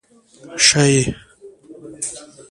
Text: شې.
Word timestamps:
شې. 0.65 0.93